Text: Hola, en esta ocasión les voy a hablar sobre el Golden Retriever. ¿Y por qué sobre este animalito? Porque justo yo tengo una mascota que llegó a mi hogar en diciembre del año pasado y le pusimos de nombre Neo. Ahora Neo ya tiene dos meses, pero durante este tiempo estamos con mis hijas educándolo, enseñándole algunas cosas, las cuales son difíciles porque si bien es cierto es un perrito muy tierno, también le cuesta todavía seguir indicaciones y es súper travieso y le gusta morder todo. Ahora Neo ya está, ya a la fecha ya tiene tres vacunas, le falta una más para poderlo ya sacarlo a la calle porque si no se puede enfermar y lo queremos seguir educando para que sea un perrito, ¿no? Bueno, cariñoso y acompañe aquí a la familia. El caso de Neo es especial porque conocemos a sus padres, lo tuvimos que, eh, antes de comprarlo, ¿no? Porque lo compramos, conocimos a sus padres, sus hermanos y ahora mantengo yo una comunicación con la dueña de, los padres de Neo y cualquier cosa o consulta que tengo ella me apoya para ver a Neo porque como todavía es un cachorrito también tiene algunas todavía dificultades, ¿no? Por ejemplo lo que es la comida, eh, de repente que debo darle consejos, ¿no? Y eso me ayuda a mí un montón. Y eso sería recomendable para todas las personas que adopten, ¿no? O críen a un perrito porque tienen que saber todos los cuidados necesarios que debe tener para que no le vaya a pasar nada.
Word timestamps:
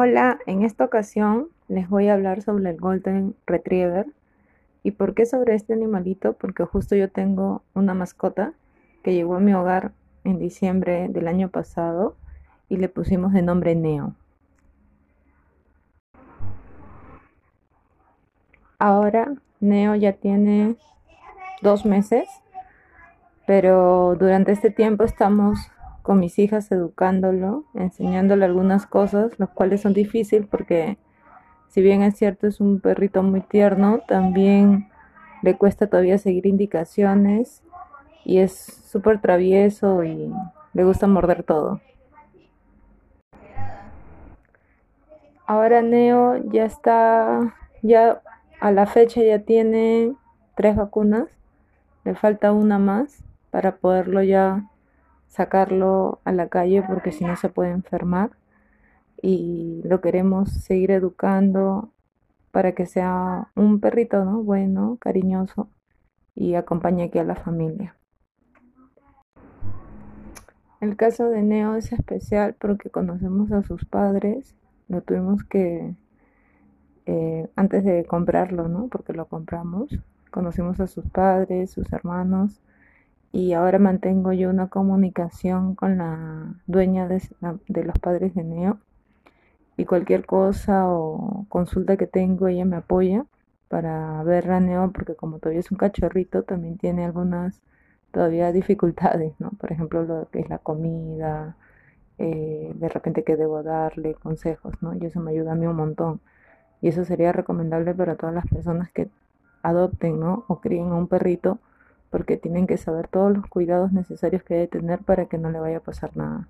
Hola, 0.00 0.38
en 0.46 0.62
esta 0.62 0.84
ocasión 0.84 1.48
les 1.66 1.88
voy 1.88 2.06
a 2.06 2.14
hablar 2.14 2.40
sobre 2.40 2.70
el 2.70 2.76
Golden 2.76 3.34
Retriever. 3.48 4.06
¿Y 4.84 4.92
por 4.92 5.12
qué 5.12 5.26
sobre 5.26 5.56
este 5.56 5.72
animalito? 5.72 6.34
Porque 6.34 6.62
justo 6.62 6.94
yo 6.94 7.10
tengo 7.10 7.64
una 7.74 7.94
mascota 7.94 8.52
que 9.02 9.12
llegó 9.12 9.34
a 9.34 9.40
mi 9.40 9.54
hogar 9.54 9.90
en 10.22 10.38
diciembre 10.38 11.08
del 11.08 11.26
año 11.26 11.48
pasado 11.48 12.14
y 12.68 12.76
le 12.76 12.88
pusimos 12.88 13.32
de 13.32 13.42
nombre 13.42 13.74
Neo. 13.74 14.14
Ahora 18.78 19.34
Neo 19.58 19.96
ya 19.96 20.12
tiene 20.12 20.76
dos 21.60 21.84
meses, 21.84 22.28
pero 23.48 24.14
durante 24.16 24.52
este 24.52 24.70
tiempo 24.70 25.02
estamos 25.02 25.58
con 26.08 26.20
mis 26.20 26.38
hijas 26.38 26.72
educándolo, 26.72 27.64
enseñándole 27.74 28.46
algunas 28.46 28.86
cosas, 28.86 29.38
las 29.38 29.50
cuales 29.50 29.82
son 29.82 29.92
difíciles 29.92 30.48
porque 30.50 30.96
si 31.66 31.82
bien 31.82 32.00
es 32.00 32.16
cierto 32.16 32.46
es 32.46 32.62
un 32.62 32.80
perrito 32.80 33.22
muy 33.22 33.42
tierno, 33.42 34.00
también 34.08 34.88
le 35.42 35.58
cuesta 35.58 35.86
todavía 35.86 36.16
seguir 36.16 36.46
indicaciones 36.46 37.62
y 38.24 38.38
es 38.38 38.54
súper 38.54 39.20
travieso 39.20 40.02
y 40.02 40.32
le 40.72 40.84
gusta 40.84 41.06
morder 41.06 41.42
todo. 41.42 41.82
Ahora 45.46 45.82
Neo 45.82 46.38
ya 46.50 46.64
está, 46.64 47.54
ya 47.82 48.22
a 48.60 48.72
la 48.72 48.86
fecha 48.86 49.20
ya 49.20 49.40
tiene 49.40 50.14
tres 50.54 50.74
vacunas, 50.74 51.28
le 52.04 52.14
falta 52.14 52.52
una 52.52 52.78
más 52.78 53.22
para 53.50 53.76
poderlo 53.76 54.22
ya 54.22 54.64
sacarlo 55.28 56.20
a 56.24 56.32
la 56.32 56.48
calle 56.48 56.82
porque 56.82 57.12
si 57.12 57.24
no 57.24 57.36
se 57.36 57.48
puede 57.48 57.70
enfermar 57.70 58.30
y 59.22 59.82
lo 59.84 60.00
queremos 60.00 60.50
seguir 60.50 60.90
educando 60.90 61.92
para 62.50 62.72
que 62.72 62.86
sea 62.86 63.48
un 63.54 63.80
perrito, 63.80 64.24
¿no? 64.24 64.42
Bueno, 64.42 64.96
cariñoso 65.00 65.68
y 66.34 66.54
acompañe 66.54 67.04
aquí 67.04 67.18
a 67.18 67.24
la 67.24 67.36
familia. 67.36 67.94
El 70.80 70.96
caso 70.96 71.28
de 71.28 71.42
Neo 71.42 71.74
es 71.74 71.92
especial 71.92 72.54
porque 72.58 72.90
conocemos 72.90 73.50
a 73.50 73.62
sus 73.62 73.84
padres, 73.84 74.54
lo 74.86 75.02
tuvimos 75.02 75.42
que, 75.44 75.94
eh, 77.06 77.48
antes 77.56 77.84
de 77.84 78.04
comprarlo, 78.04 78.68
¿no? 78.68 78.86
Porque 78.88 79.12
lo 79.12 79.26
compramos, 79.26 79.98
conocimos 80.30 80.78
a 80.78 80.86
sus 80.86 81.08
padres, 81.10 81.72
sus 81.72 81.92
hermanos 81.92 82.62
y 83.32 83.52
ahora 83.52 83.78
mantengo 83.78 84.32
yo 84.32 84.50
una 84.50 84.68
comunicación 84.68 85.74
con 85.74 85.98
la 85.98 86.54
dueña 86.66 87.08
de, 87.08 87.20
los 87.84 87.98
padres 87.98 88.34
de 88.34 88.44
Neo 88.44 88.78
y 89.76 89.84
cualquier 89.84 90.26
cosa 90.26 90.88
o 90.88 91.46
consulta 91.48 91.96
que 91.96 92.06
tengo 92.06 92.48
ella 92.48 92.64
me 92.64 92.76
apoya 92.76 93.26
para 93.68 94.22
ver 94.24 94.50
a 94.50 94.60
Neo 94.60 94.90
porque 94.92 95.14
como 95.14 95.38
todavía 95.38 95.60
es 95.60 95.70
un 95.70 95.78
cachorrito 95.78 96.42
también 96.44 96.78
tiene 96.78 97.04
algunas 97.04 97.60
todavía 98.12 98.52
dificultades, 98.52 99.34
¿no? 99.38 99.50
Por 99.50 99.72
ejemplo 99.72 100.02
lo 100.04 100.28
que 100.30 100.40
es 100.40 100.48
la 100.48 100.58
comida, 100.58 101.56
eh, 102.18 102.72
de 102.74 102.88
repente 102.88 103.24
que 103.24 103.36
debo 103.36 103.62
darle 103.62 104.14
consejos, 104.14 104.74
¿no? 104.80 104.94
Y 104.94 105.04
eso 105.06 105.20
me 105.20 105.32
ayuda 105.32 105.52
a 105.52 105.54
mí 105.54 105.66
un 105.66 105.76
montón. 105.76 106.20
Y 106.80 106.88
eso 106.88 107.04
sería 107.04 107.32
recomendable 107.32 107.94
para 107.94 108.16
todas 108.16 108.34
las 108.34 108.46
personas 108.46 108.90
que 108.92 109.08
adopten, 109.62 110.20
¿no? 110.20 110.44
O 110.48 110.60
críen 110.60 110.90
a 110.92 110.96
un 110.96 111.08
perrito 111.08 111.58
porque 112.10 112.36
tienen 112.36 112.66
que 112.66 112.76
saber 112.76 113.08
todos 113.08 113.36
los 113.36 113.46
cuidados 113.46 113.92
necesarios 113.92 114.42
que 114.42 114.54
debe 114.54 114.68
tener 114.68 115.00
para 115.00 115.26
que 115.26 115.38
no 115.38 115.50
le 115.50 115.60
vaya 115.60 115.78
a 115.78 115.82
pasar 115.82 116.16
nada. 116.16 116.48